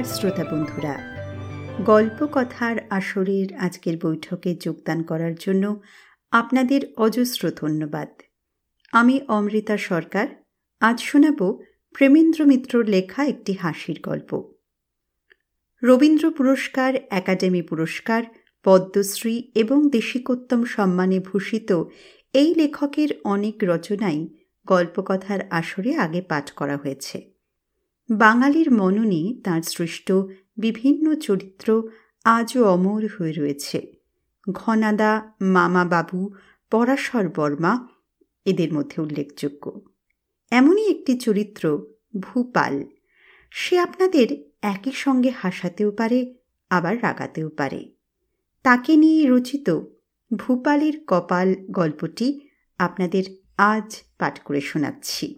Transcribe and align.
নমস্কার 0.00 0.30
শ্রোতা 0.30 0.56
বন্ধুরা। 0.56 1.16
গল্প 1.84 2.26
কথার 2.32 2.76
আসরের 2.90 3.56
আজকের 3.56 3.98
বৈঠকে 4.02 4.54
যোগদান 4.54 5.02
করার 5.02 5.34
জন্য 5.34 5.80
আপনাদের 6.30 6.80
অজস্র 6.96 7.50
ধন্যবাদ। 7.56 8.08
আমি 8.92 9.20
অমৃতা 9.28 9.76
সরকার, 9.76 10.26
আজ 10.80 11.00
শোনাব 11.00 11.52
প্রেমেন্দ্র 11.92 12.46
মিত্রর 12.46 12.84
লেখা 12.86 13.24
একটি 13.24 13.52
হাসির 13.52 14.00
গল্প। 14.02 14.52
রবীন্দ্র 15.82 16.30
পুরস্কার, 16.30 16.94
একাডেমি 17.10 17.62
পুরস্কার, 17.62 18.22
পদ্মশ্রী 18.64 19.52
এবং 19.54 19.90
দেশিকোত্তম 19.90 20.64
সম্মানে 20.64 21.20
ভূষিত 21.20 21.82
এই 22.32 22.54
লেখকের 22.54 23.08
অনেক 23.24 23.54
রচনাই 23.62 24.28
গল্পকথার 24.66 25.40
আসরে 25.50 25.96
আগে 25.96 26.20
পাঠ 26.20 26.50
করা 26.50 26.76
হয়েছে। 26.76 27.29
বাঙালির 28.10 28.72
মননে 28.72 29.40
তাঁর 29.44 29.62
সৃষ্ট 29.62 30.12
বিভিন্ন 30.58 31.14
চরিত্র 31.14 31.88
আজও 32.24 32.64
অমর 32.64 33.06
হয়ে 33.18 33.32
রয়েছে। 33.32 33.92
ঘনাদা 34.52 35.32
মামা 35.40 35.84
বাবু 35.84 36.34
পরাশর 36.70 37.28
বর্মা 37.28 37.88
এদের 38.44 38.72
মধ্যে 38.72 39.02
উল্লেখযোগ্য। 39.02 39.80
এমনই 40.50 40.90
একটি 40.90 41.18
চরিত্র, 41.18 41.86
ভূপাল। 42.20 42.84
সে 43.50 43.78
আপনাদের 43.78 44.54
একই 44.62 44.92
সঙ্গে 44.92 45.30
হাসাতেও 45.30 45.90
পারে, 45.90 46.34
আবার 46.70 47.02
রাগাতেও 47.02 47.48
পারে। 47.48 47.92
তাকে 48.62 48.96
নিয়ে 48.96 49.30
রচিত 49.30 49.80
ভূপালের 50.36 50.92
কপাল 51.06 51.54
গল্পটি 51.70 52.40
আপনাদের 52.78 53.22
আজ 53.58 54.02
পাঠ 54.18 54.38
করে 54.38 54.60
শোনাচ্ছি। 54.60 55.36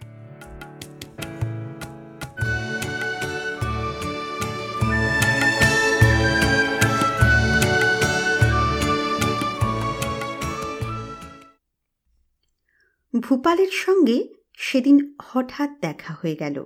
ভূপালের 13.23 13.73
সঙ্গে 13.73 14.29
সেদিন 14.57 15.15
হঠাৎ 15.23 15.71
দেখা 15.81 16.15
হয়ে 16.15 16.35
গেল। 16.35 16.65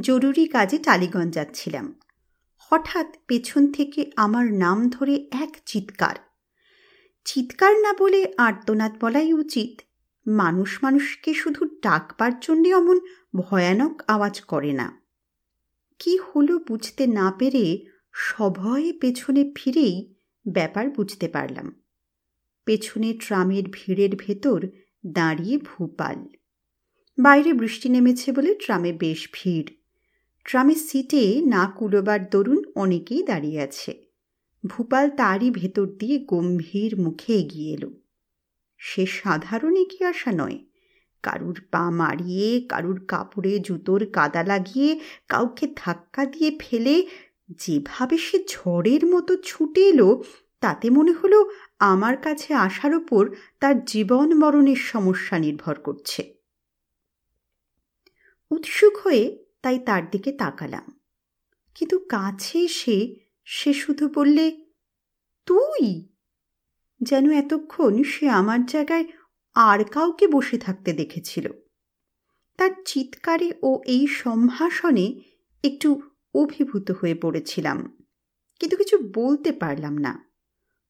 জরুরি 0.00 0.46
কাজে 0.46 0.78
টালিগঞ্জ 0.78 1.34
যাচ্ছিলাম। 1.34 2.00
হঠাৎ 2.56 3.06
পেছন 3.26 3.72
থেকে 3.72 4.10
আমার 4.16 4.52
নাম 4.52 4.88
ধরে 4.88 5.14
এক 5.32 5.56
চিৎকার। 5.66 6.16
চিৎকার 7.24 7.80
না 7.80 7.92
বলে 7.92 8.32
আর্তনাদ 8.38 8.92
বলাই 9.00 9.32
উচিত। 9.32 9.80
মানুষ 10.26 10.78
মানুষকে 10.82 11.34
শুধু 11.34 11.64
ডাকবার 11.82 12.40
জন্যে 12.40 12.74
অমন 12.74 12.98
ভয়ানক 13.36 14.02
আওয়াজ 14.08 14.40
করে 14.40 14.72
না। 14.72 15.02
কি 15.98 16.18
হলো 16.18 16.58
বুঝতে 16.58 17.06
না 17.06 17.32
পেরে 17.38 17.84
সভয়ে 18.12 18.92
পেছনে 18.92 19.52
ফিরেই 19.56 20.14
ব্যাপার 20.48 20.90
বুঝতে 20.90 21.28
পারলাম। 21.28 21.82
পেছনে 22.64 23.12
ট্রামের 23.20 23.62
ভিড়ের 23.72 24.10
ভেতর 24.16 24.66
দাঁড়িয়ে 25.06 25.58
ভূপাল। 25.58 26.28
বাইরে 27.18 27.52
বৃষ্টি 27.52 27.88
নেমেছে 27.88 28.32
বলে 28.32 28.54
ট্রামে 28.54 28.92
বেশ 28.92 29.28
ভিড়। 29.32 29.70
ট্রামের 30.44 30.76
সিটে 30.76 31.40
না 31.44 31.72
কুলোবার 31.76 32.30
দরুন 32.30 32.64
অনেকেই 32.74 33.22
দাঁড়িয়ে 33.22 33.60
আছে। 33.60 34.04
ভূপাল 34.66 35.10
তারই 35.10 35.50
ভেতর 35.50 35.86
দিয়ে 35.86 36.18
গম্ভীর 36.18 37.00
মুখে 37.00 37.32
এগিয়ে 37.34 37.74
এলো। 37.74 37.92
সে 38.76 39.06
সাধারণ 39.06 39.76
এগিয়ে 39.76 40.04
আসা 40.04 40.32
নয়। 40.32 40.58
কারুর 41.22 41.60
পা 41.70 41.90
মারিয়ে 41.90 42.66
কারুর 42.68 43.04
কাপড়ে 43.08 43.58
জুতোর 43.58 44.06
কাদা 44.06 44.42
লাগিয়ে, 44.42 45.00
কাউকে 45.28 45.66
ধাক্কা 45.76 46.24
দিয়ে 46.24 46.56
ফেলে, 46.60 47.06
যেভাবে 47.58 48.18
সে 48.18 48.44
ঝড়ের 48.48 49.06
মতো 49.06 49.36
ছুটে 49.36 49.80
এলো 49.80 50.22
তাতে 50.62 50.90
মনে 50.90 51.12
হলো 51.12 51.38
আমার 51.78 52.16
কাছে 52.16 52.54
আসার 52.54 52.94
ওপর 52.94 53.22
তার 53.60 53.84
জীবন 53.84 54.28
মরণের 54.38 54.76
সমস্যা 54.76 55.38
নির্ভর 55.38 55.76
করছে। 55.80 56.22
উৎসুক 58.50 58.94
হয়ে 59.04 59.44
তাই 59.62 59.78
তার 59.78 60.02
দিকে 60.10 60.32
তাকালাম। 60.32 60.86
কিন্তু 61.74 61.98
কাছে 61.98 62.58
এসে 62.58 62.96
সে 63.44 63.72
শুধু 63.72 64.08
বললে, 64.14 64.46
তুই? 65.46 66.12
যেন 67.00 67.30
এতক্ষণ 67.32 68.02
সে 68.02 68.24
আমার 68.30 68.60
জায়গায় 68.66 69.06
আর 69.56 69.84
কাউকে 69.84 70.26
বসে 70.26 70.56
থাকতে 70.58 70.92
দেখেছিল। 70.92 71.46
তার 72.58 72.72
চিৎকারে 72.84 73.48
ও 73.62 73.70
এই 73.86 74.04
সম্ভাষণে 74.06 75.06
একটু 75.64 75.88
অভিভূত 76.34 76.90
হয়ে 76.90 77.14
পড়েছিলাম, 77.14 77.78
কিন্তু 78.60 78.74
কিছু 78.76 78.96
বলতে 79.14 79.50
পারলাম 79.52 79.98
না। 79.98 80.31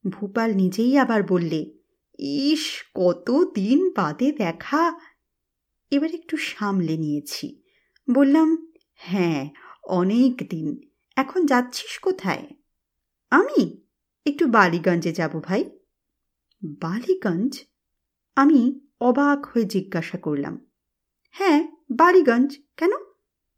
ভূপাল 0.09 0.55
নিজেই 0.55 0.97
আবার 0.97 1.23
বললে, 1.23 1.73
ইস, 2.19 2.83
কত 2.95 3.51
দিন 3.53 3.89
বাদে 3.89 4.31
দেখা। 4.31 4.99
এবার 5.91 6.11
একটু 6.11 6.37
সামলে 6.37 6.97
নিয়েছি। 6.97 7.61
বললাম 8.13 8.71
হ্যাঁ 8.95 9.49
অনেক 9.83 10.49
দিন। 10.49 10.81
এখন 11.15 11.45
যাচ্ছিস 11.45 11.99
কোথায়? 11.99 12.47
আমি? 13.31 13.81
একটু 14.25 14.47
বালিগঞ্জে 14.47 15.11
যাব 15.11 15.41
ভাই। 15.43 15.79
বালিগঞ্জ? 16.63 17.65
আমি 18.35 18.79
অবাক 19.01 19.45
হয়ে 19.45 19.63
জিজ্ঞাসা 19.63 20.17
করলাম। 20.17 20.65
হ্যাঁ 21.31 21.67
বালিগঞ্জ। 21.91 22.57
কেন? 22.77 22.91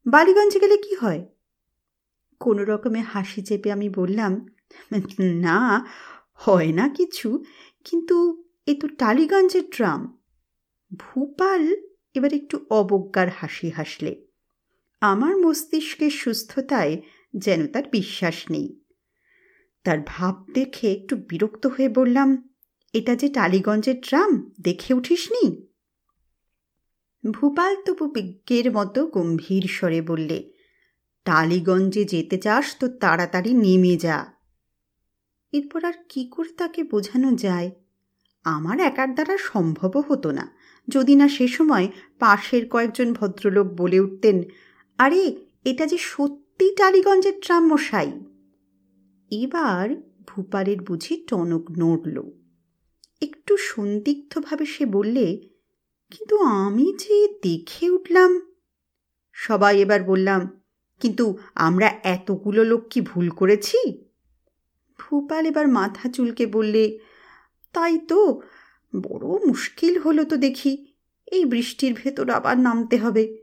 বালিগঞ্জে 0.07 0.59
গেলে 0.59 0.77
কি 0.77 0.95
হয়? 0.95 1.25
কোনো 2.39 2.63
রকমে 2.63 3.01
হাসি 3.01 3.41
চেপে 3.41 3.71
আমি 3.71 3.89
বললাম, 3.89 4.47
না 5.19 5.87
হয় 6.35 6.71
না 6.71 6.89
কিছু, 6.89 7.43
কিন্তু 7.83 8.43
এ 8.67 8.75
তো 8.81 8.87
টালিগঞ্জের 8.87 9.63
ট্রাম। 9.71 10.17
ভূপাল 10.99 11.75
এবার 12.13 12.33
একটু 12.33 12.65
অবজ্ঞার 12.69 13.29
হাসি 13.29 13.69
হাসলে। 13.69 14.25
আমার 15.01 15.37
মস্তিষ্কের 15.37 16.09
সুস্থতায় 16.09 17.01
যেন 17.35 17.67
তার 17.67 17.83
বিশ্বাস 17.91 18.51
নেই। 18.51 18.79
তার 19.83 19.97
ভাব 20.05 20.45
দেখে 20.53 20.93
একটু 20.93 21.15
বিরক্ত 21.15 21.67
হয়ে 21.67 21.89
বললাম, 21.89 22.49
এটা 22.93 23.15
যে 23.15 23.29
টালিগঞ্জের 23.29 23.95
ট্রাম, 24.03 24.51
দেখে 24.61 24.93
উঠিসনি? 24.93 25.67
ভূপাল 27.31 27.75
তবু 27.85 28.05
বিজ্ঞের 28.07 28.71
মতো 28.71 29.07
গম্ভীর 29.07 29.63
স্বরে 29.67 30.01
বললে, 30.01 30.51
টালিগঞ্জে 31.25 32.05
যেতে 32.05 32.37
চাস 32.37 32.75
তো 32.79 32.87
তাড়াতাড়ি 32.87 33.53
নেমে 33.53 33.97
যা। 33.97 34.34
এরপর 35.51 35.85
আর 35.85 35.93
কি 36.09 36.25
করে 36.25 36.49
তাকে 36.49 36.83
বোঝানো 36.83 37.35
যায়? 37.35 37.71
আমার 38.43 38.79
একার 38.79 39.13
দ্বারা 39.13 39.37
সম্ভবও 39.37 40.01
হতো 40.01 40.31
না। 40.31 40.55
যদি 40.87 41.15
না 41.15 41.27
সে 41.27 41.47
সময় 41.47 41.87
পাশের 42.19 42.69
কয়েকজন 42.69 43.13
ভদ্রলোক 43.13 43.67
বলে 43.67 43.99
উঠতেন, 43.99 44.43
আরে, 44.97 45.35
এটা 45.65 45.85
যে 45.85 45.97
সত্যি 45.97 46.75
টালিগঞ্জের 46.75 47.33
ট্রাম 47.41 47.67
মশাই 47.67 48.11
এবার 49.31 49.95
ভূপালের 50.27 50.81
বুঝি 50.81 51.25
টনক 51.27 51.71
নড়ল। 51.79 52.29
একটু 53.21 53.57
সন্দিগ্ধভাবে 53.57 54.65
সে 54.65 54.85
বললে, 54.85 55.49
কিন্তু 56.11 56.37
আমি 56.37 56.93
যে 56.97 57.33
দেখে 57.43 57.89
উঠলাম? 57.89 58.51
সবাই 59.33 59.81
এবার 59.81 60.03
বললাম, 60.03 60.61
কিন্তু 60.99 61.37
আমরা 61.55 61.87
এতগুলো 62.03 62.63
লোক 62.63 62.87
কি 62.89 63.01
ভুল 63.01 63.29
করেছি? 63.29 64.04
ভূপাল 65.09 65.45
এবার 65.45 65.67
মাথা 65.67 66.09
চুলকে 66.09 66.45
বললে, 66.45 66.99
তাই 67.73 67.97
তো, 67.97 68.41
বড় 68.95 69.47
মুশকিল 69.47 69.97
হলো 69.97 70.23
তো 70.25 70.37
দেখি, 70.37 70.93
এই 71.27 71.45
বৃষ্টির 71.45 71.93
ভেতর 71.93 72.29
আবার 72.29 72.59
নামতে 72.59 72.97
হবে। 72.97 73.37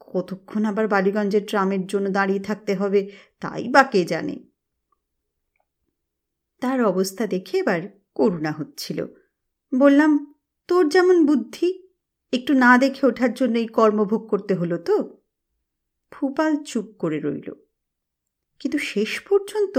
কতক্ষণ 0.00 0.64
আবার 0.64 0.88
বালিগঞ্জের 0.88 1.46
ট্রামের 1.46 1.86
জন্য 1.86 2.10
দাঁড়িয়ে 2.10 2.40
থাকতে 2.40 2.74
হবে, 2.74 3.10
তাই 3.40 3.68
বা 3.68 3.82
কে 3.82 4.04
জানে? 4.04 4.38
তার 6.60 6.84
অবস্থা 6.84 7.26
দেখে 7.26 7.58
এবার 7.58 7.80
করুণা 8.14 8.52
হচ্ছিল। 8.52 9.06
বললাম, 9.74 10.34
তোর 10.68 10.88
যেমন 10.88 11.26
বুদ্ধি, 11.26 11.88
একটু 12.32 12.54
না 12.54 12.78
দেখে 12.78 13.06
ওঠার 13.06 13.34
জন্য 13.34 13.58
এই 13.58 13.66
কর্মভোগ 13.66 14.28
করতে 14.28 14.54
হলো 14.54 14.78
তো? 14.78 15.18
ফুপাল 16.10 16.56
চুপ 16.56 16.94
করে 16.98 17.20
রইল। 17.20 17.52
কিন্তু 18.60 18.78
শেষ 18.78 19.20
পর্যন্ত 19.20 19.78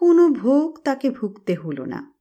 কোনো 0.00 0.28
ভোগ 0.28 0.78
তাকে 0.84 1.10
ভুগতে 1.10 1.54
হলো 1.54 1.84
না। 1.84 2.14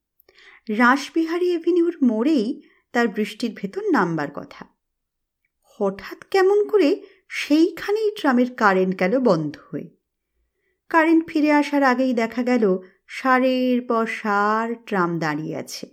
রাসবিহারী 0.69 1.53
এভিনিউর 1.53 1.95
মোড়েই 2.03 2.61
তার 2.93 3.07
বৃষ্টির 3.07 3.51
ভেতর 3.55 3.83
নামবার 3.91 4.27
কথা। 4.33 4.65
হঠাৎ 5.63 6.23
কেমন 6.31 6.67
করে 6.67 7.01
সেইখানেই 7.29 8.11
ট্রামের 8.11 8.55
কারেন্ট 8.55 8.99
গেল 8.99 9.19
বন্ধ 9.19 9.57
হয়ে। 9.71 9.89
কারেন্ট 10.89 11.23
ফিরে 11.27 11.51
আসার 11.51 11.83
আগেই 11.83 12.13
দেখা 12.13 12.43
গেল 12.43 12.77
সারের 13.07 13.81
পর 13.81 14.05
সার 14.05 14.75
ট্রাম 14.85 15.19
দাঁড়িয়ে 15.19 15.55
আছে। 15.55 15.85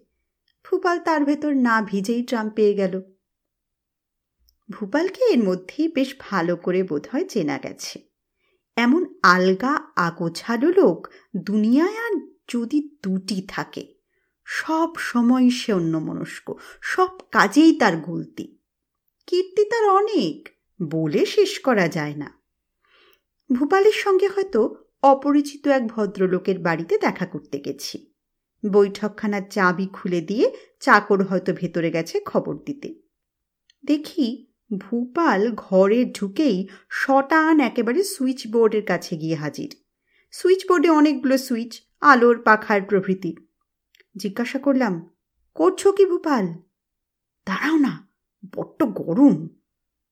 ভূপাল 0.64 0.99
তার 0.99 1.25
ভেতর 1.25 1.52
না 1.56 1.82
ভিজেই 1.82 2.23
ট্রাম 2.23 2.50
পেয়ে 2.50 2.75
গেল। 2.75 3.02
ভূপালকে 4.70 5.25
এর 5.25 5.44
মধ্যেই 5.44 5.88
বেশ 5.88 6.14
ভালো 6.20 6.56
করে 6.56 6.82
বোধহয় 6.82 7.25
চেনা 7.25 7.58
গেছে। 7.58 8.11
এমন 8.76 9.14
আলগা 9.22 9.78
আগোছালো 9.96 10.69
লোক 10.70 11.08
দুনিয়ায় 11.36 11.96
আর 11.96 12.20
যদি 12.48 12.98
দুটি 13.02 13.46
থাকে, 13.48 13.94
সব 14.44 14.94
সময় 14.96 15.50
সে 15.50 15.72
অন্যমনস্ক, 15.72 16.52
সব 16.82 17.08
কাজেই 17.30 17.78
তার 17.78 17.96
গলতি। 17.96 18.58
কীর্তি 19.26 19.64
তার 19.64 19.88
অনেক, 19.88 20.48
বলে 20.82 21.26
শেষ 21.26 21.60
করা 21.60 21.88
যায় 21.88 22.14
না। 22.14 22.42
ভূপালের 23.52 23.92
সঙ্গে 23.92 24.28
হয়তো 24.28 24.74
অপরিচিত 25.02 25.66
এক 25.66 25.86
ভদ্রলোকের 25.86 26.58
বাড়িতে 26.58 26.98
দেখা 26.98 27.26
করতে 27.26 27.58
গেছি। 27.58 28.14
বৈঠকখানার 28.72 29.42
চাবি 29.50 29.86
খুলে 29.92 30.20
দিয়ে 30.20 30.56
চাকর 30.80 31.24
হয়তো 31.24 31.52
ভেতরে 31.52 31.90
গেছে 31.90 32.20
খবর 32.20 32.58
দিতে। 32.58 32.94
দেখি 33.84 34.51
ভূপাল 34.78 35.52
ঘরে 35.56 36.04
ঢুকেই 36.04 36.69
শটান 36.90 37.60
একেবারে 37.60 38.04
সুইচ 38.04 38.46
বোর্ডের 38.46 38.86
কাছে 38.86 39.16
গিয়ে 39.16 39.34
হাজির। 39.34 39.76
সুইচ 40.30 40.58
বোর্ডে 40.69 40.90
অনেকগুলো 40.90 41.38
সুইচ, 41.38 41.80
আলোর 42.00 42.42
পাখার 42.42 42.82
প্রভৃতি। 42.82 43.36
জিজ্ঞাসা 44.16 44.58
করলাম, 44.58 45.10
করছ 45.54 45.86
কি 45.86 46.06
ভূপাল? 46.06 46.46
দাঁড়াও 47.46 47.76
না, 47.76 48.08
বড্ড 48.56 48.84
গরম। 48.84 49.48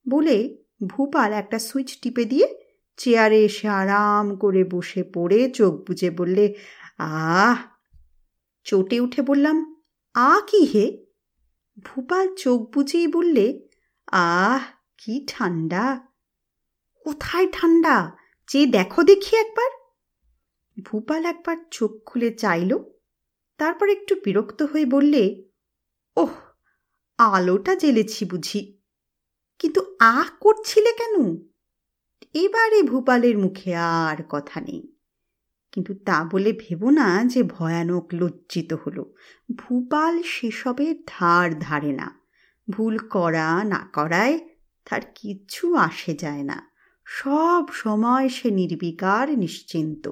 বলে 0.09 0.65
ভূপাল 0.87 1.33
একটা 1.33 1.59
সুইচ 1.59 1.99
টিপে 2.03 2.25
দিয়ে 2.25 2.59
চেয়ারে 2.97 3.45
এসে 3.45 3.69
আরাম 3.69 4.37
করে 4.37 4.65
বসে 4.65 5.03
পড়ে, 5.03 5.51
চোখ 5.51 5.75
বুঝে 5.75 6.11
বললে, 6.11 6.55
আহ! 6.99 7.57
চটে 8.65 9.01
উঠে 9.01 9.23
বললাম, 9.23 9.83
আ 10.15 10.41
কি 10.47 10.65
হে? 10.65 11.07
ভূপাল 11.85 12.35
চোখ 12.35 12.75
বুঝেই 12.75 13.07
বললে 13.07 13.70
আহ, 14.11 14.65
কি 14.99 15.25
ঠান্ডা। 15.29 16.01
কোথায় 17.05 17.47
ঠান্ডা? 17.53 18.11
চেয়ে 18.47 18.67
দেখো 18.67 19.03
দেখি 19.03 19.37
একবার। 19.37 19.71
ভূপাল 20.85 21.25
একবার 21.25 21.57
চোখ 21.71 21.91
খুলে 22.07 22.35
চাইল, 22.35 22.79
তারপর 23.59 23.89
একটু 23.89 24.15
বিরক্ত 24.25 24.63
হয়ে 24.63 24.87
বললে, 24.87 25.45
ওহ, 26.17 26.31
আলোটা 27.19 27.75
জ্বেলেছি 27.75 28.25
বুঝি। 28.25 28.79
কিন্তু 29.59 29.97
আহ 30.01 30.29
করছিলে 30.41 30.93
কেন? 30.93 31.37
এবারে 32.35 32.83
ভূপালের 32.83 33.39
মুখে 33.39 33.77
আর 33.77 34.23
কথা 34.29 34.61
নেই। 34.61 34.97
কিন্তু 35.73 35.95
তা 35.95 36.25
বলে 36.25 36.53
ভেব 36.53 36.91
না 36.91 37.25
যে 37.25 37.43
ভয়ানক 37.43 38.09
লজ্জিত 38.13 38.73
হলো। 38.73 39.15
ভূপাল 39.57 40.23
সেসবের 40.23 40.95
ধার 41.07 41.59
ধারে 41.59 41.93
না। 41.93 42.20
ভুল 42.71 42.99
করা 42.99 43.65
না 43.65 43.91
করায় 43.93 44.39
তার 44.91 45.01
কিচ্ছু 45.15 45.75
আসে 45.75 46.15
যায় 46.15 46.43
না। 46.43 46.71
সব 47.05 47.65
সময় 47.73 48.29
সে 48.29 48.51
নির্বিকার 48.51 49.39
নিশ্চিন্ত। 49.39 50.11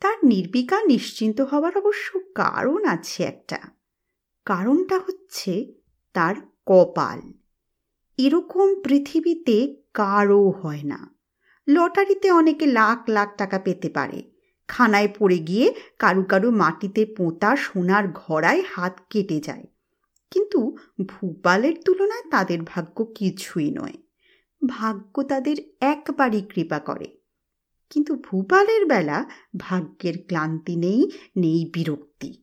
তার 0.00 0.16
নির্বিকার 0.24 0.86
নিশ্চিন্ত 0.86 1.40
হওয়ার 1.40 1.78
অবশ্য 1.78 2.20
কারণ 2.34 2.84
আছে 2.84 3.24
একটা। 3.24 3.58
কারণটা 4.44 4.98
হচ্ছে 4.98 5.74
তার 6.12 6.34
কপাল। 6.66 7.32
এরকম 8.18 8.80
পৃথিবীতে 8.80 9.76
কারও 9.94 10.50
হয় 10.50 10.82
না। 10.82 11.14
লটারিতে 11.68 12.30
অনেকে 12.30 12.66
লাখ 12.66 13.08
লাখ 13.08 13.36
টাকা 13.36 13.58
পেতে 13.58 13.88
পারে। 13.88 14.30
খানায় 14.68 15.08
পড়ে 15.18 15.38
গিয়ে 15.38 15.74
কারু 15.98 16.24
কারু 16.24 16.50
মাটিতে 16.50 17.06
পোঁতা 17.06 17.56
সোনার 17.56 18.08
ঘড়ায় 18.08 18.62
হাত 18.70 19.00
কেটে 19.10 19.40
যায়। 19.40 19.66
কিন্তু 20.30 20.76
ভূপালের 21.08 21.74
তুলনায় 21.84 22.30
তাদের 22.30 22.58
ভাগ্য 22.66 23.04
কিছুই 23.04 23.70
নয়। 23.70 23.92
ভাগ্য 24.68 25.22
তাদের 25.22 25.56
একবারই 25.80 26.40
কৃপা 26.40 26.78
করে। 26.78 27.16
কিন্তু 27.90 28.14
ভূপালের 28.14 28.86
বেলা 28.86 29.30
ভাগ্যের 29.56 30.14
ক্লান্তি 30.26 30.76
নেই 30.76 31.10
নেই 31.36 31.70
বিরক্তি। 31.74 32.42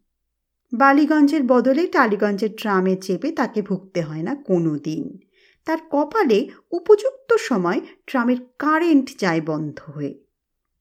বালিগঞ্জের 0.74 1.44
বদলে 1.44 1.88
টালিগঞ্জের 1.88 2.50
ট্রামে 2.57 2.95
চেপে 2.95 3.31
তাকে 3.31 3.62
ভুগতে 3.62 4.01
হয় 4.01 4.21
না 4.21 4.36
কোনো 4.36 4.77
দিন। 4.77 5.18
তার 5.65 5.77
কপালে 5.89 6.50
উপযুক্ত 6.71 7.33
সময় 7.33 7.81
ট্রামের 8.07 8.38
কারেন্ট 8.59 9.18
যায় 9.18 9.41
বন্ধ 9.41 9.81
হয়ে। 9.89 10.24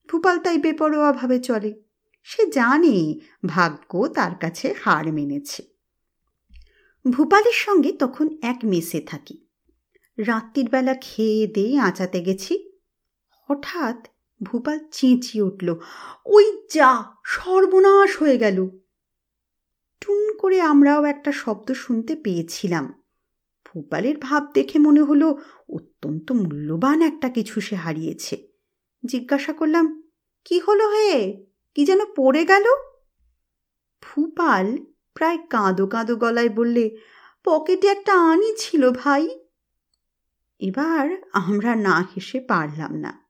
ভূপাল 0.09 0.39
তাই 0.39 0.57
বেপরোয়াভাবে 0.57 1.39
চলে। 1.39 1.83
সে 2.23 2.45
জানে 2.47 3.19
ভাগ্য 3.45 4.07
তার 4.07 4.35
কাছে 4.35 4.75
হার 4.81 5.13
মেনেছে। 5.13 5.72
ভূপালের 7.09 7.51
সঙ্গে 7.51 7.91
তখন 7.91 8.37
এক 8.41 8.59
মেসে 8.63 9.01
থাকি। 9.01 9.45
রাত্রির 10.17 10.69
বেলা 10.69 10.95
খেয়ে 11.01 11.47
দিয়ে 11.47 11.79
আঁচাতে 11.79 12.21
গেছি। 12.21 12.71
হঠাৎ 13.49 14.07
ভূপাল 14.43 14.79
চেঁচিয়ে 14.91 15.43
উঠল, 15.43 15.75
ওই 16.25 16.67
যা, 16.73 17.03
সর্বনাশ 17.25 18.21
হয়ে 18.21 18.37
গেল। 18.37 18.69
টুন 20.01 20.37
করে 20.37 20.61
আমরাও 20.61 21.03
একটা 21.03 21.31
শব্দ 21.31 21.71
শুনতে 21.71 22.15
পেয়েছিলাম। 22.15 23.03
ভূপালের 23.65 24.17
ভাব 24.17 24.51
দেখে 24.53 24.79
মনে 24.79 25.01
হলো, 25.01 25.37
অত্যন্ত 25.69 26.31
মূল্যবান 26.31 27.01
একটা 27.01 27.29
কিছু 27.29 27.61
সে 27.61 27.75
হারিয়েছে। 27.75 28.47
জিজ্ঞাসা 29.05 29.53
করলাম, 29.53 30.03
কি 30.45 30.59
হলো 30.59 30.89
হে? 30.89 31.45
কি 31.75 31.85
যেন 31.85 31.99
পড়ে 32.15 32.45
গেল? 32.45 32.63
ভূপাল 34.03 34.77
প্রায় 35.13 35.37
কাঁদো 35.49 35.87
কাঁদো 35.87 36.15
গলায় 36.15 36.49
বললে, 36.49 36.97
পকেটে 37.43 37.87
একটা 37.87 38.31
আনি 38.31 38.55
ছিল 38.57 38.91
ভাই। 38.91 39.39
এবার 40.59 41.09
আমরা 41.33 41.75
না 41.75 42.01
হেসে 42.01 42.39
পারলাম 42.39 42.93
না। 42.93 43.23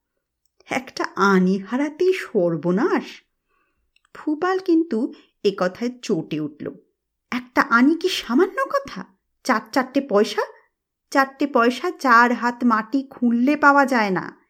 একটা 0.70 1.04
আনি 1.16 1.58
হারাতেই 1.58 2.12
সর্বনাশ। 2.12 3.22
ভূপাল 4.14 4.58
কিন্তু 4.58 5.14
এ 5.44 5.54
কথায় 5.56 5.90
চটে 6.02 6.40
উঠল। 6.40 6.70
একটা 7.30 7.62
আনি 7.62 7.94
কি 7.94 8.08
সামান্য 8.08 8.64
কথা? 8.64 9.04
চার 9.44 9.60
চারটে 9.72 10.00
পয়সা? 10.00 10.42
চারটে 11.10 11.46
পয়সা 11.46 11.90
চার 11.90 12.32
হাত 12.32 12.64
মাটি 12.64 13.02
খুঁড়লে 13.02 13.56
পাওয়া 13.56 13.86
যায় 13.86 14.10
না। 14.10 14.40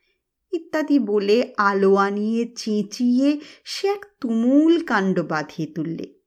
ইত্যাদি 0.52 0.98
বলে 0.98 1.54
আলো 1.56 1.94
আনিয়ে 1.94 2.52
চেঁচিয়ে 2.56 3.40
সে 3.64 3.88
এক 3.88 4.06
তুমুল 4.20 4.84
কাণ্ড 4.84 5.20
বাঁধিয়ে 5.20 5.72
তুললে। 5.74 6.23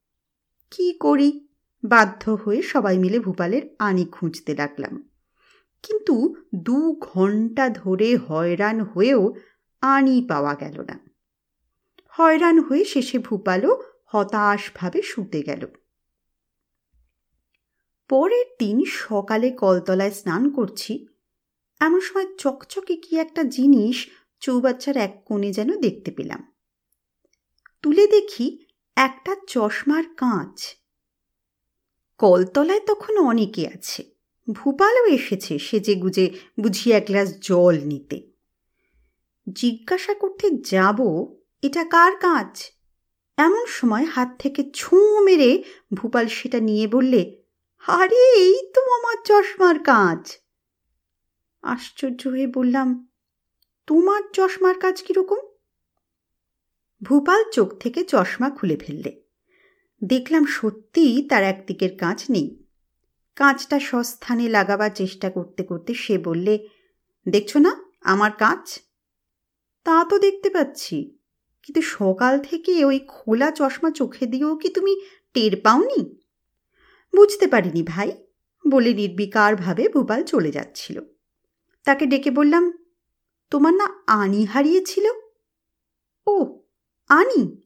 কি 0.71 0.93
করি? 0.93 1.47
বাধ্য 1.83 2.37
হয়ে 2.45 2.61
সবাই 2.61 2.97
মিলে 2.97 3.19
ভূপালের 3.19 3.61
আনি 3.79 4.05
খুঁজতে 4.05 4.55
লাগলাম। 4.55 5.09
কিন্তু 5.83 6.35
দু 6.55 6.95
ঘণ্টা 6.95 7.69
ধরে 7.69 8.15
হয়রান 8.15 8.81
হয়েও 8.81 9.33
আনি 9.81 10.25
পাওয়া 10.29 10.55
গেল 10.55 10.81
না। 10.81 10.99
হয়রান 12.07 12.59
হয়ে 12.59 12.85
শেষে 12.85 13.19
ভূপালও 13.19 13.83
হতাশভাবে 14.05 15.01
শুতে 15.01 15.41
গেল। 15.41 15.67
পরের 18.09 18.45
দিন 18.59 18.85
সকালে 18.85 19.51
কলতলায় 19.51 20.11
স্নান 20.11 20.51
করছি। 20.51 21.07
এমন 21.79 21.99
সময় 21.99 22.25
চকচকে 22.37 22.95
কি 22.95 23.17
একটা 23.17 23.43
জিনিস 23.43 24.07
চৌবাচ্চার 24.39 24.97
এক 24.97 25.21
কোণে 25.25 25.53
যেন 25.53 25.79
দেখতে 25.79 26.11
পেলাম। 26.11 26.51
তুলে 27.81 28.07
দেখি 28.07 28.66
একটা 28.97 29.35
চশমার 29.47 30.03
কাঁচ। 30.17 30.75
কলতলায় 32.17 32.79
তখন 32.87 33.17
অনেকে 33.17 33.67
আছে। 33.67 34.03
ভূপালও 34.53 35.05
এসেছে 35.05 35.59
সেজে 35.59 35.95
গুজে 35.95 36.29
বুঝিয়ে 36.59 36.97
এক 36.97 37.05
গ্লাস 37.05 37.39
জল 37.39 37.79
নিতে। 37.83 38.31
জিজ্ঞাসা 39.53 40.13
করতে 40.13 40.49
যাব, 40.51 40.99
এটা 41.61 41.83
কার 41.83 42.15
কাঁচ? 42.15 42.71
এমন 43.37 43.65
সময় 43.65 44.05
হাত 44.05 44.35
থেকে 44.39 44.71
ছুঁ 44.73 45.21
মেরে 45.21 45.63
ভূপাল 45.93 46.27
সেটা 46.27 46.59
নিয়ে 46.59 46.87
বললে, 46.87 47.41
আরে, 47.87 48.33
এই 48.35 48.71
তো 48.75 48.81
আমার 48.81 49.15
চশমার 49.25 49.79
কাঁচ! 49.79 50.37
আশ্চর্য 51.61 52.27
হয়ে 52.27 52.47
বললাম, 52.47 53.07
তোমার 53.87 54.21
চশমার 54.33 54.79
কাজ 54.79 55.01
কীরকম? 55.01 55.37
ভূপাল 57.01 57.43
চোখ 57.51 57.77
থেকে 57.79 58.03
চশমা 58.03 58.49
খুলে 58.49 58.77
ফেললে। 58.77 59.21
দেখলাম 60.03 60.45
সত্যিই 60.45 61.27
তার 61.29 61.43
একদিকের 61.43 61.97
কাঁচ 61.97 62.31
নেই। 62.31 62.63
কাঁচটা 63.35 63.79
সস্থানে 63.79 64.49
লাগাবার 64.49 64.91
চেষ্টা 64.95 65.29
করতে 65.29 65.63
করতে 65.63 65.93
সে 65.93 66.17
বললে, 66.17 66.67
দেখছ 67.27 67.57
না, 67.57 67.83
আমার 68.01 68.31
কাঁচ? 68.31 68.79
তা 69.83 70.05
তো 70.05 70.19
দেখতে 70.19 70.49
পাচ্ছি। 70.49 71.17
কিন্তু 71.63 71.81
সকাল 71.81 72.39
থেকে 72.39 72.85
ওই 72.85 72.99
খোলা 72.99 73.51
চশমা 73.51 73.91
চোখে 73.91 74.25
দিয়েও 74.25 74.55
কি 74.55 74.69
তুমি 74.69 75.01
টের 75.33 75.61
পাওনি? 75.63 76.17
বুঝতে 77.15 77.47
পারিনি 77.47 77.83
ভাই, 77.83 78.11
বলে 78.69 78.93
নির্বিকারভাবে 78.93 79.89
ভূপাল 79.89 80.23
চলে 80.23 80.51
যাচ্ছিল। 80.51 81.01
তাকে 81.83 82.05
ডেকে 82.05 82.31
বললাম, 82.31 82.71
তোমার 83.49 83.73
না 83.73 83.87
আনি 84.07 84.45
হারিয়েছিল? 84.45 85.05
ও 86.27 86.63
আনি। 87.09 87.61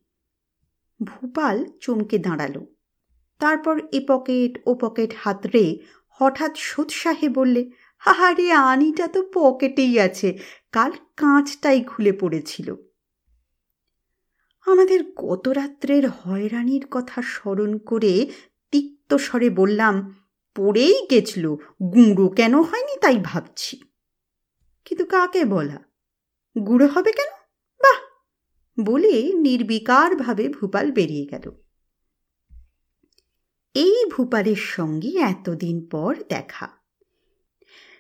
ভূপাল 1.04 1.66
চমকে 1.82 2.18
দাঁড়াল। 2.18 2.66
তারপর 3.40 3.82
এ 3.92 4.06
পকেট 4.08 4.62
ও 4.66 4.76
পকেট 4.76 5.14
হাতড়ে 5.18 5.80
হঠাৎ 6.08 6.52
সোৎসাহে 6.56 7.30
বললে 7.30 7.72
আরে 8.06 8.52
আনিটা 8.52 9.08
তো 9.08 9.30
পকেটেই 9.34 10.00
আছে। 10.00 10.40
কাল 10.72 10.92
কাঁচটাই 11.18 11.84
খুলে 11.84 12.12
পড়েছিল। 12.12 12.76
আমাদের 14.66 15.12
গত 15.12 15.48
রাত্রের 15.48 16.10
হয়রানির 16.10 16.86
কথা 16.92 17.22
স্মরণ 17.22 17.78
করে 17.78 18.30
তিক্ত 18.72 19.14
স্বরে 19.14 19.50
বললাম, 19.50 20.16
পড়েই 20.56 21.08
গেছিল, 21.10 21.56
গুঁড়ো 21.84 22.30
কেন 22.30 22.62
হয়নি 22.62 22.98
তাই 22.98 23.18
ভাবছি। 23.24 23.82
কিন্তু 24.86 25.06
কাকে 25.06 25.46
বলা? 25.46 25.80
গুঁড়ো 26.66 26.88
হবে 26.88 27.12
কেন? 27.12 27.41
বলে 28.84 29.32
নির্বিকারভাবে 29.34 30.50
ভূপাল 30.50 30.92
বেরিয়ে 30.92 31.26
গেল। 31.26 31.52
এই 33.74 34.06
ভূপালের 34.12 34.56
সঙ্গে 34.56 35.08
এতদিন 35.08 35.86
পর 35.86 36.16
দেখা। 36.30 36.70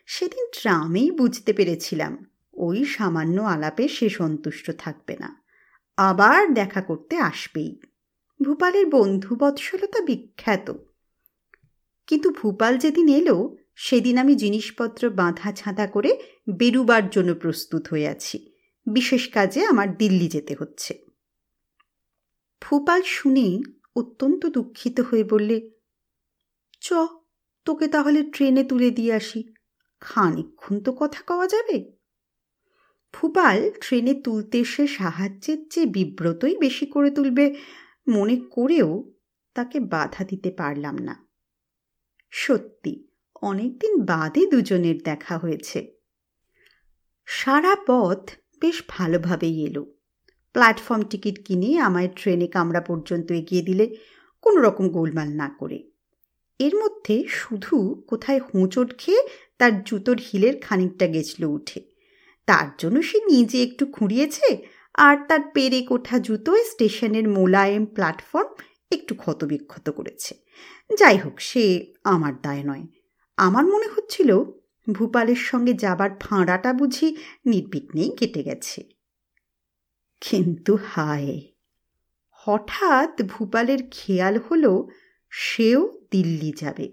সেদিন 0.05 0.45
ট্রামেই 0.53 1.11
বুঝতে 1.11 1.53
পেরেছিলাম, 1.53 2.25
ওই 2.53 2.85
সামান্য 2.85 3.41
আলাপে 3.41 3.87
সে 3.87 4.09
সন্তুষ্ট 4.09 4.71
থাকবে 4.77 5.17
না। 5.19 5.43
আবার 5.97 6.53
দেখা 6.53 6.81
করতে 6.81 7.17
আসবেই। 7.17 7.79
ভূপালের 8.43 8.85
বন্ধু 8.85 9.35
বৎসলতা 9.35 10.01
বিখ্যাত। 10.01 10.71
কিন্তু 12.07 12.29
ভূপাল 12.29 12.77
যেদিন 12.77 13.07
এলো, 13.09 13.57
সেদিন 13.75 14.17
আমি 14.17 14.35
জিনিসপত্র 14.35 15.09
বাঁধা 15.09 15.51
ছাঁধা 15.51 15.87
করে 15.87 16.19
বেরুবার 16.49 17.09
জন্য 17.09 17.33
প্রস্তুত 17.33 17.87
হয়ে 17.87 18.07
আছি। 18.07 18.50
বিশেষ 18.85 19.29
কাজে 19.29 19.65
আমার 19.65 19.97
দিল্লি 19.97 20.27
যেতে 20.27 20.55
হচ্ছে। 20.59 21.05
ফুপাল 22.61 23.01
শুনেই 23.01 23.63
অত্যন্ত 23.95 24.45
দুঃখিত 24.45 24.99
হয়ে 24.99 25.23
বললে, 25.23 25.71
চ, 26.81 26.93
তোকে 27.65 27.87
তাহলে 27.87 28.23
ট্রেনে 28.23 28.63
তুলে 28.63 28.91
দিয়ে 28.91 29.13
আসি। 29.13 29.53
খানিক্ষণ 29.99 30.79
তো 30.79 30.91
কথা 30.91 31.21
কওয়া 31.21 31.47
যাবে? 31.47 31.91
ফুপাল 33.13 33.71
ট্রেনে 33.81 34.13
তুলতে 34.13 34.59
এসে 34.59 34.87
সাহায্যের 34.87 35.57
চেয়ে 35.69 35.85
বিব্রতই 35.85 36.57
বেশি 36.57 36.85
করে 36.85 37.11
তুলবে 37.11 37.55
মনে 38.07 38.35
করেও 38.51 39.13
তাকে 39.53 39.79
বাধা 39.79 40.23
দিতে 40.23 40.51
পারলাম 40.51 40.97
না। 40.97 41.27
সত্যি, 42.29 43.07
অনেকদিন 43.41 44.05
বাদে 44.05 44.45
দুজনের 44.45 44.97
দেখা 45.03 45.37
হয়েছে। 45.37 45.93
সারা 47.25 47.75
পথ 47.87 48.31
বেশ 48.61 48.83
ভালোভাবেই 48.87 49.65
এলো। 49.65 49.83
প্ল্যাটফর্ম 50.53 51.01
টিকিট 51.01 51.45
কিনে 51.45 51.77
আমায় 51.77 52.09
ট্রেনে 52.15 52.47
কামরা 52.47 52.81
পর্যন্ত 52.81 53.31
এগিয়ে 53.31 53.61
দিলে 53.61 53.95
কোনো 54.41 54.61
রকম 54.61 54.89
গোলমাল 54.89 55.29
না 55.29 55.49
করে। 55.59 55.83
এর 56.59 56.75
মধ্যে 56.75 57.23
শুধু 57.27 58.03
কোথায় 58.07 58.39
হোঁচট 58.39 58.97
খেয়ে 58.97 59.21
তার 59.57 59.83
জুতোর 59.83 60.17
হিলের 60.17 60.53
খানিকটা 60.61 61.07
গেছিল 61.07 61.43
উঠে। 61.43 61.81
তার 62.45 62.67
জন্য 62.77 63.01
সে 63.01 63.17
নিজে 63.17 63.63
একটু 63.63 63.85
খুঁড়িয়েছে 63.85 64.47
আর 64.93 65.17
তার 65.27 65.39
পেরে 65.53 65.81
কোঠা 65.81 66.19
জুতোয় 66.19 66.63
স্টেশনের 66.63 67.29
মোলায়েম 67.29 67.85
প্ল্যাটফর্ম 67.85 68.47
একটু 68.91 69.15
ক্ষতবিক্ষত 69.15 69.89
করেছে। 69.89 70.35
যাই 70.99 71.17
হোক, 71.17 71.35
সে 71.39 71.93
আমার 72.03 72.33
দায় 72.41 72.63
নয়। 72.63 72.83
আমার 73.37 73.65
মনে 73.65 73.87
হচ্ছিল 73.95 74.29
ভূপালের 74.91 75.35
সঙ্গে 75.35 75.73
যাবার 75.73 76.09
ফাঁড়াটা 76.19 76.73
বুঝি 76.73 77.15
নির্বিঘ্নেই 77.45 78.11
কেটে 78.17 78.43
গেছে। 78.43 78.83
কিন্তু 80.21 80.77
হায়, 80.85 81.41
হঠাৎ 82.29 83.21
ভূপালের 83.21 83.79
খেয়াল 83.91 84.37
হলো 84.37 84.87
সেও 85.29 86.01
দিল্লি 86.11 86.53
যাবে। 86.55 86.91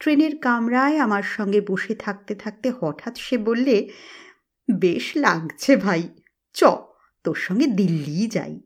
ট্রেনের 0.00 0.38
কামরায় 0.38 0.96
আমার 0.96 1.22
সঙ্গে 1.22 1.60
বসে 1.60 1.94
থাকতে 1.94 2.34
থাকতে 2.34 2.72
হঠাৎ 2.80 3.18
সে 3.18 3.38
বললে, 3.38 3.88
বেশ 4.80 5.12
লাগছে 5.16 5.76
ভাই, 5.76 6.08
চ, 6.52 6.64
তোর 7.24 7.34
সঙ্গে 7.34 7.66
দিল্লি 7.66 8.26
যাই। 8.26 8.60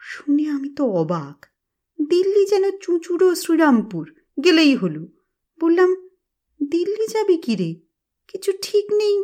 শুনে 0.00 0.48
আমি 0.48 0.74
তো 0.74 0.84
অবাক, 0.86 1.46
দিল্লি 2.08 2.46
যেন 2.46 2.78
চুঁচুড়ো 2.78 3.34
শ্রীরামপুর, 3.34 4.14
গেলেই 4.44 4.76
হলো। 4.76 5.06
বললাম 5.60 6.08
দিল্লি 6.70 7.06
যাবি 7.06 7.36
কি 7.36 7.56
রে? 7.56 7.80
কিছু 8.28 8.52
ঠিক 8.62 8.92
নেই। 8.92 9.22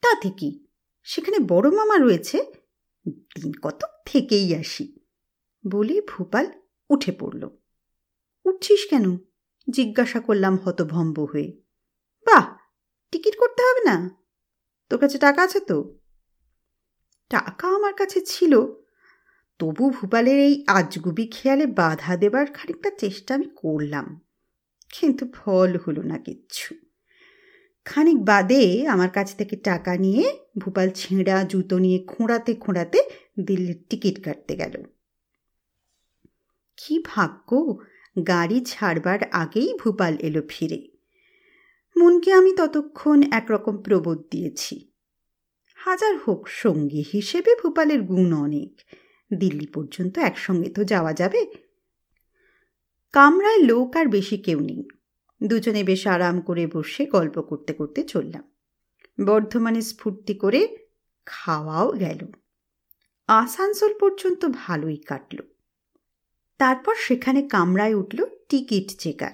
তাতে 0.00 0.30
কি 0.30 0.66
সেখানে 1.02 1.38
বড় 1.38 1.70
মামা 1.70 1.98
রয়েছে। 1.98 2.52
দিন 3.08 3.52
কত 3.62 3.84
থেকেই 4.06 4.56
আসি। 4.56 4.98
বলে 5.66 6.00
ভূপাল 6.00 6.46
উঠে 6.90 7.12
পড়ল। 7.12 7.48
উঠছিস 8.44 8.86
কেন? 8.90 9.16
জিজ্ঞাসা 9.70 10.20
করলাম 10.20 10.56
হতভম্ব 10.56 11.20
হয়ে। 11.32 11.62
বাহ, 12.26 12.56
টিকিট 13.10 13.36
করতে 13.36 13.62
হবে 13.62 13.84
না? 13.84 14.24
তোর 14.88 14.98
কাছে 14.98 15.18
টাকা 15.18 15.42
আছে 15.42 15.60
তো? 15.60 15.98
টাকা 17.28 17.68
আমার 17.68 17.94
কাছে 17.94 18.20
ছিল। 18.20 18.60
তবু 19.58 19.90
ভূপালের 19.90 20.40
এই 20.40 20.64
আজগুবি 20.66 21.26
খেয়ালে 21.26 21.66
বাধা 21.66 22.16
দেবার 22.16 22.46
খানিকটা 22.46 22.90
চেষ্টা 22.90 23.34
আমি 23.34 23.44
করলাম। 23.56 24.23
কিন্তু 25.00 25.26
ফল 25.34 25.76
হলো 25.86 26.02
না 26.02 26.18
কিচ্ছু। 26.18 26.74
খানিক 27.84 28.24
বাদে 28.24 28.86
আমার 28.86 29.10
কাছ 29.10 29.36
থেকে 29.36 29.56
টাকা 29.56 29.96
নিয়ে 29.96 30.38
ভূপাল 30.58 30.90
ছেঁড়া 30.90 31.44
জুতো 31.44 31.78
নিয়ে 31.78 31.98
খোঁড়াতে 31.98 32.54
খোঁড়াতে 32.54 33.02
দিল্লির 33.40 33.84
টিকিট 33.90 34.24
কাটতে 34.24 34.56
গেল। 34.56 34.84
কি 36.76 37.02
ভাগ্য, 37.06 37.78
গাড়ি 38.26 38.64
ছাড়বার 38.66 39.18
আগেই 39.32 39.74
ভূপাল 39.74 40.16
এলো 40.16 40.42
ফিরে। 40.48 40.88
মনকে 41.96 42.32
আমি 42.32 42.56
ততক্ষণ 42.56 43.22
একরকম 43.32 43.82
প্রবোধ 43.82 44.24
দিয়েছি। 44.30 44.92
হাজার 45.74 46.16
হোক 46.16 46.48
সঙ্গী 46.48 47.04
হিসেবে 47.12 47.54
ভূপালের 47.62 48.02
গুণ 48.02 48.32
অনেক। 48.32 48.80
দিল্লি 49.38 49.66
পর্যন্ত 49.66 50.18
একসঙ্গে 50.18 50.70
তো 50.70 50.84
যাওয়া 50.84 51.12
যাবে। 51.12 51.63
কামরায় 53.14 53.58
লোক 53.58 53.96
আর 53.96 54.06
বেশি 54.06 54.38
কেউ 54.38 54.60
নেই। 54.60 54.84
দুজনে 55.46 55.84
বেশ 55.84 56.06
আরাম 56.06 56.40
করে 56.40 56.66
বসে 56.66 57.06
গল্প 57.06 57.40
করতে 57.40 57.72
করতে 57.72 58.02
চললাম। 58.02 58.50
বর্ধমানে 59.26 59.80
স্ফূর্তি 59.80 60.34
করে 60.34 60.76
খাওয়াও 61.26 61.92
গেল। 61.92 62.32
আসানসোল 63.26 63.94
পর্যন্ত 64.00 64.46
ভালোই 64.52 64.96
কাটল। 64.96 65.38
তারপর 66.58 66.94
সেখানে 66.94 67.48
কামরায় 67.48 67.94
উঠল 67.94 68.24
টিকিট 68.48 68.98
চেকার। 68.98 69.30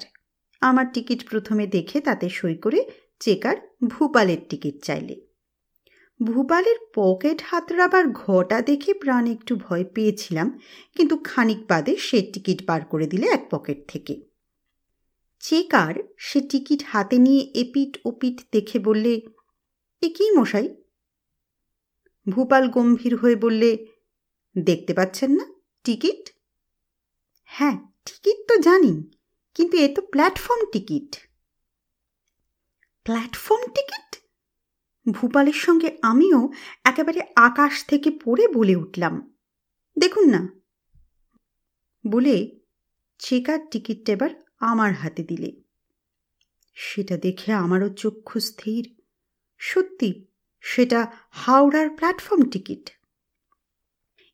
আমার 0.60 0.92
টিকিট 0.92 1.30
প্রথমে 1.30 1.66
দেখে 1.66 2.00
তাতে 2.00 2.28
সই 2.28 2.54
করে 2.54 2.90
চেকার 3.20 3.56
ভূপালের 3.87 4.38
টিকিট 4.49 4.84
চাইলে। 4.84 5.29
ভূপালের 6.21 6.79
পকেট 6.95 7.39
হাতড়াবার 7.49 8.05
ঘটা 8.23 8.59
দেখে 8.61 8.93
প্রাণ 9.03 9.25
একটু 9.27 9.53
ভয় 9.57 9.85
পেয়েছিলাম, 9.95 10.49
কিন্তু 10.97 11.15
খানিক 11.29 11.61
বাদে 11.71 11.93
সে 12.07 12.19
টিকিট 12.33 12.59
বার 12.69 12.83
করে 12.85 13.07
দিলে 13.07 13.27
এক 13.27 13.43
পকেট 13.50 13.79
থেকে। 13.89 14.15
চেকার 15.43 15.95
সে 16.27 16.39
টিকিট 16.50 16.81
হাতে 16.91 17.17
নিয়ে 17.19 17.43
এপিট 17.62 17.93
ওপিট 18.05 18.37
দেখে 18.53 18.79
বললে, 18.79 19.12
এ 20.03 20.09
কি 20.17 20.25
মশাই? 20.39 20.69
ভূপাল 22.27 22.65
গম্ভীর 22.69 23.15
হয়ে 23.17 23.37
বললে, 23.37 23.71
দেখতে 24.57 24.93
পাচ্ছেন 24.99 25.31
না, 25.39 25.47
টিকিট? 25.85 26.23
হ্যাঁ 27.50 27.77
টিকিট 28.07 28.39
তো 28.49 28.55
জানি, 28.67 28.93
কিন্তু 29.57 29.75
এ 29.85 29.89
তো 29.97 30.00
প্ল্যাটফর্ম 30.12 30.61
টিকিট। 30.73 31.11
Platform 33.07 33.65
ticket? 33.77 34.10
ভূপালের 35.07 35.52
সঙ্গে 35.52 35.99
আমিও 36.02 36.52
একেবারে 36.85 37.21
আকাশ 37.37 37.85
থেকে 37.85 38.11
পড়ে 38.25 38.49
বলে 38.49 38.76
উঠলাম, 38.76 39.35
দেখুন 39.99 40.30
না। 40.30 40.61
বলে 42.11 42.61
চেকার 43.19 43.59
টিকিটটা 43.71 44.12
এবার 44.12 44.30
আমার 44.61 44.92
হাতে 44.92 45.25
দিলে। 45.25 45.62
সেটা 46.75 47.16
দেখে 47.16 47.52
আমারও 47.52 47.88
চক্ষু 47.88 48.40
স্থির। 48.40 48.97
সত্যি, 49.59 50.26
সেটা 50.61 51.12
হাওড়ার 51.30 51.90
প্ল্যাটফর্ম 51.90 52.42
টিকিট। 52.50 52.90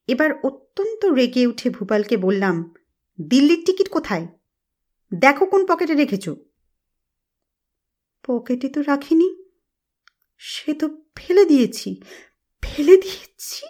এবার 0.09 0.31
অত্যন্ত 0.43 1.05
রেগে 1.05 1.47
উঠে 1.47 1.71
ভূপালকে 1.71 2.17
বললাম, 2.17 2.75
দিল্লির 3.29 3.63
টিকিট 3.67 3.89
কোথায়? 3.89 4.29
দেখো 5.15 5.47
কোন 5.47 5.67
পকেটে 5.67 5.95
রেখেছ? 5.95 6.29
পকেটে 8.27 8.69
তো 8.69 8.83
রাখিনি। 8.83 9.36
সে 10.37 10.75
তো 10.75 10.89
ফেলে 11.17 11.45
দিয়েছি 11.45 12.01
ফেলে 12.63 12.97
দিয়েছি? 12.97 13.67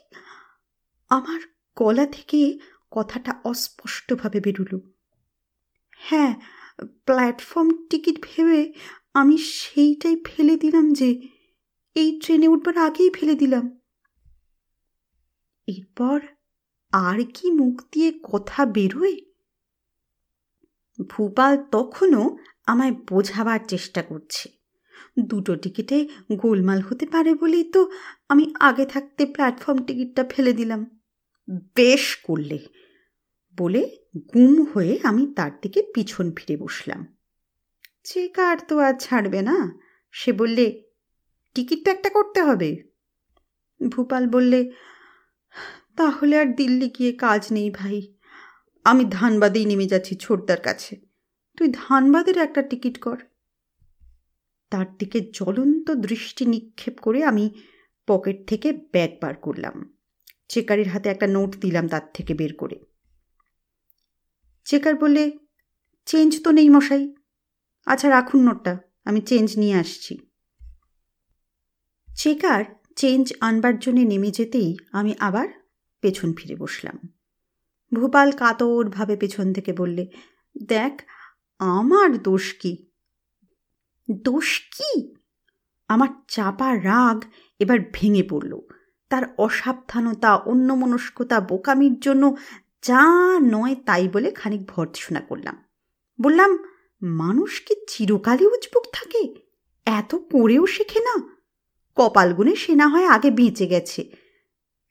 আমার 1.08 1.40
গলা 1.76 2.06
থেকে 2.06 2.58
কথাটা 2.90 3.40
অস্পষ্টভাবে 3.44 4.40
বেরুল। 4.40 4.80
হ্যাঁ 5.96 6.34
প্ল্যাটফর্ম 7.06 7.86
টিকিট 7.90 8.16
ভেবে 8.22 8.72
আমি 9.14 9.38
সেইটাই 9.38 10.16
ফেলে 10.26 10.56
দিলাম 10.56 10.92
যে 10.92 11.28
এই 11.94 12.20
ট্রেনে 12.22 12.48
উঠবার 12.48 12.78
আগেই 12.78 13.10
ফেলে 13.10 13.34
দিলাম। 13.34 13.80
এরপর 15.66 16.20
আর 16.92 17.18
কি 17.34 17.50
মুখ 17.50 17.82
দিয়ে 17.92 18.12
কথা 18.22 18.66
বেরোয়? 18.66 19.16
ভূপাল 21.10 21.64
তখনও 21.70 22.36
আমায় 22.66 22.92
বোঝাবার 22.92 23.60
চেষ্টা 23.68 24.02
করছে। 24.02 24.55
দুটো 25.18 25.56
টিকিটে 25.56 26.08
গোলমাল 26.32 26.80
হতে 26.80 27.06
পারে 27.06 27.34
বলেই 27.34 27.64
তো 27.64 27.90
আমি 28.28 28.54
আগে 28.60 28.86
থাকতে 28.86 29.26
প্ল্যাটফর্ম 29.26 29.78
টিকিটটা 29.82 30.24
ফেলে 30.30 30.52
দিলাম। 30.52 31.00
বেশ 31.76 32.16
করলে 32.16 32.58
বলে 33.58 33.96
গুম 34.34 34.64
হয়ে 34.64 34.98
আমি 35.04 35.32
তার 35.36 35.50
দিকে 35.62 35.82
পিছন 35.94 36.32
ফিরে 36.36 36.56
বসলাম। 36.56 37.16
চেকার 38.04 38.56
তো 38.68 38.78
আর 38.78 38.94
ছাড়বে 39.00 39.42
না? 39.42 39.78
সে 40.12 40.32
বললে 40.32 40.82
টিকিট 41.54 41.84
তো 41.84 41.90
একটা 41.90 42.08
করতে 42.08 42.42
হবে। 42.42 42.82
ভূপাল 43.88 44.26
বললে, 44.26 44.70
তাহলে 45.96 46.38
আর 46.38 46.46
দিল্লি 46.46 46.88
গিয়ে 46.88 47.12
কাজ 47.12 47.46
নেই 47.50 47.70
ভাই। 47.70 48.14
আমি 48.84 49.04
ধানবাদেই 49.10 49.64
নেমে 49.64 49.86
যাচ্ছি 49.86 50.16
ছোটদার 50.16 50.60
কাছে। 50.60 51.00
তুই 51.56 51.68
ধানবাদের 51.72 52.38
একটা 52.38 52.62
টিকিট 52.62 52.98
কর। 52.98 53.16
তার 54.70 54.96
দিকে 54.98 55.20
জ্বলন্ত 55.20 55.90
দৃষ্টি 55.90 56.46
নিক্ষেপ 56.46 56.98
করে 56.98 57.24
আমি 57.24 57.50
পকেট 58.06 58.48
থেকে 58.48 58.72
ব্যাগ 58.72 59.10
বার 59.22 59.34
করলাম। 59.34 59.96
চেকারের 60.48 60.88
হাতে 60.88 61.08
একটা 61.08 61.26
নোট 61.26 61.56
দিলাম 61.56 61.88
তার 61.88 62.00
থেকে 62.14 62.34
বের 62.34 62.54
করে। 62.54 62.80
চেকার 64.64 64.94
বললে, 64.94 65.32
চেঞ্জ 66.06 66.42
তো 66.42 66.50
নেই 66.50 66.68
মশাই। 66.68 67.14
আচ্ছা 67.86 68.10
রাখুন 68.10 68.42
নোটটা, 68.42 68.78
আমি 69.04 69.20
চেঞ্জ 69.20 69.58
নিয়ে 69.58 69.74
আসছি। 69.74 70.18
চেকার 72.16 72.64
চেঞ্জ 72.96 73.32
আনবার 73.40 73.78
জন্যে 73.78 74.04
নেমে 74.04 74.30
যেতেই 74.30 74.76
আমি 74.92 75.14
আবার 75.20 75.48
পেছন 76.00 76.32
ফিরে 76.32 76.56
বসলাম। 76.56 77.08
ভূপাল 77.94 78.30
কাতরভাবে 78.30 79.16
পেছন 79.16 79.52
থেকে 79.52 79.72
বললে, 79.72 80.06
দেখ, 80.66 81.02
আমার 81.58 82.18
দোষ 82.18 82.54
কি? 82.54 82.85
দোষ 84.10 84.60
কি? 84.78 85.14
আমার 85.88 86.08
চাপা 86.28 86.76
রাগ 86.76 87.24
এবার 87.58 87.78
ভেঙে 87.92 88.22
পড়ল। 88.22 88.58
তার 89.08 89.22
অসাবধানতা, 89.38 90.36
অন্যমনস্কতা, 90.36 91.40
বোকামির 91.40 92.00
জন্য 92.00 92.36
যা 92.82 93.04
নয় 93.40 93.74
তাই 93.74 94.08
বলে 94.08 94.30
খানিক 94.30 94.70
ভর্ৎসনা 94.70 95.20
করলাম। 95.20 95.64
বললাম, 96.20 96.58
মানুষ 97.02 97.60
কি 97.60 97.74
চিরকালই 97.88 98.46
উজবুক 98.46 98.82
থাকে? 98.92 99.34
এত 99.86 100.14
পড়েও 100.14 100.66
শেখে 100.66 101.00
না? 101.00 101.36
কপালগুনে 101.94 102.56
সে 102.56 102.74
না 102.74 102.88
হয় 102.88 103.06
আগে 103.06 103.30
বেঁচে 103.30 103.66
গেছে। 103.66 104.04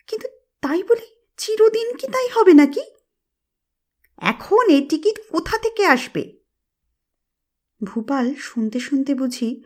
কিন্তু 0.07 0.27
তাই 0.61 0.83
বলে 0.83 1.31
চিরদিন 1.37 1.95
কি 1.95 2.07
তাই 2.07 2.29
হবে 2.29 2.53
নাকি? 2.53 2.81
এখন 4.17 4.69
এ 4.69 4.85
টিকিট 4.89 5.19
কোথা 5.29 5.57
থেকে 5.57 5.85
আসবে? 5.85 6.44
ভূপাল 7.83 8.35
শুনতে 8.35 8.79
শুনতে 8.79 9.15
বুঝি 9.15 9.63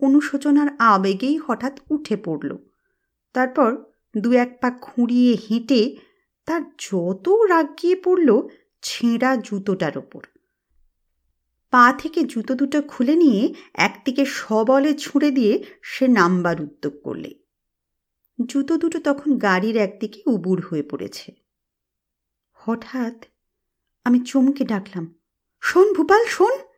অনুশোচনার 0.00 0.68
আবেগেই 0.78 1.38
হঠাৎ 1.38 1.80
উঠে 1.90 2.16
পড়ল। 2.16 2.56
তারপর 3.32 3.84
দু 4.18 4.32
এক 4.32 4.58
পা 4.60 4.70
খুঁড়িয়ে 4.70 5.36
হেঁটে 5.50 5.96
তার 6.46 6.62
যত 6.78 7.28
রাগ 7.28 7.66
গিয়ে 7.82 7.96
পড়ল 7.96 8.48
ছেঁড়া 8.82 9.36
জুতোটার 9.36 9.98
ওপর। 9.98 10.26
পা 11.70 11.94
থেকে 11.98 12.24
জুতো 12.24 12.54
দুটো 12.54 12.82
খুলে 12.82 13.16
নিয়ে 13.16 13.54
একদিকে 13.74 14.24
সবলে 14.24 14.94
ছুঁড়ে 14.94 15.30
দিয়ে 15.30 15.64
সে 15.82 16.08
নামবার 16.08 16.60
উদ্যোগ 16.60 17.02
করলে। 17.02 17.34
জুতো 18.48 18.76
দুটো 18.76 19.00
তখন 19.00 19.38
গাড়ির 19.38 19.76
একদিকে 19.76 20.22
উবুর 20.26 20.62
হয়ে 20.70 20.82
পড়েছে। 20.82 21.32
হঠাৎ 22.52 23.24
আমি 24.04 24.20
চমকে 24.20 24.64
ডাকলাম, 24.64 25.14
শোন 25.60 25.92
ভূপাল, 25.92 26.24
শোন! 26.26 26.71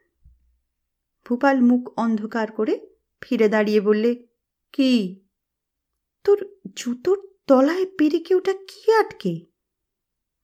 ভূপাল 1.26 1.60
মুখ 1.60 1.98
অন্ধকার 1.98 2.52
করে 2.52 2.80
ফিরে 3.22 3.48
দাঁড়িয়ে 3.48 3.80
বললে, 3.80 4.26
কি? 4.72 5.20
তোর 6.24 6.38
জুতোর 6.76 7.18
তলায় 7.46 7.86
পেরেকে 7.98 8.34
ওটা 8.34 8.52
কি 8.52 8.92
আটকে? 8.92 9.46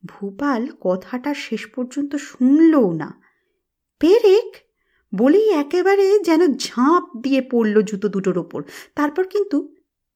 ভূপাল 0.07 0.67
কথাটা 0.81 1.35
শেষ 1.35 1.67
পর্যন্ত 1.67 2.17
শুনলও 2.17 2.93
না। 2.93 3.23
পেরেক? 3.99 4.57
বলেই 5.15 5.51
একেবারে 5.51 6.19
যেন 6.19 6.55
ঝাঁপ 6.57 7.17
দিয়ে 7.23 7.43
পড়ল 7.43 7.83
জুতো 7.83 8.09
দুটোর 8.09 8.39
ওপর। 8.39 8.63
তারপর 8.95 9.27
কিন্তু 9.27 9.75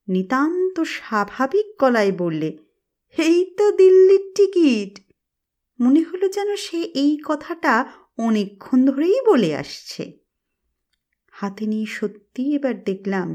নিতান্ত 0.09 0.81
স্বাভাবিক 0.81 1.67
গলায় 1.81 2.13
বললে, 2.13 2.59
এই 3.19 3.55
তো 3.59 3.73
দিল্লির 3.73 4.33
টিকিট। 4.37 5.13
মনে 5.81 6.03
হলো 6.03 6.29
যেন 6.29 6.57
সে 6.57 6.83
এই 6.83 7.19
কথাটা 7.25 7.93
অনেকক্ষণ 8.19 8.85
ধরেই 8.85 9.21
বলে 9.27 9.57
আসছে। 9.57 10.24
হাতে 11.37 11.65
নিয়ে 11.67 11.87
সত্যি 11.87 12.43
এবার 12.55 12.85
দেখলাম 12.85 13.29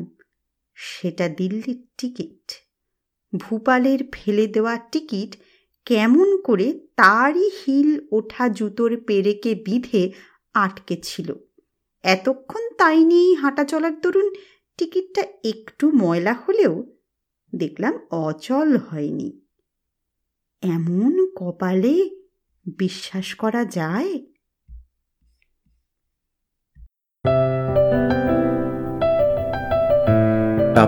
সেটা 0.77 1.25
দিল্লির 1.29 1.79
টিকিট। 1.97 2.45
ভূপালের 3.33 3.99
ফেলে 4.13 4.45
দেওয়া 4.47 4.75
টিকিট 4.91 5.31
কেমন 5.85 6.27
করে 6.41 6.67
তারই 6.95 7.49
হিল 7.59 7.89
ওঠা 8.11 8.45
জুতোর 8.49 8.91
পেরেকে 9.07 9.51
বিধে 9.65 10.03
আটকে 10.53 10.95
ছিল। 11.03 11.29
এতক্ষণ 12.03 12.63
তাই 12.77 12.99
নিয়েই 13.03 13.33
হাঁটা 13.35 13.63
চলার 13.63 13.95
দরুন 14.01 14.27
টিকিটটা 14.77 15.23
একটু 15.43 15.85
ময়লা 15.91 16.33
হলেও 16.33 16.73
দেখলাম 17.53 17.93
অচল 18.11 18.69
হয়নি। 18.77 19.29
এমন 20.63 21.13
কপালে 21.35 21.95
বিশ্বাস 22.77 23.27
করা 23.35 23.61
যায়? 23.77 24.11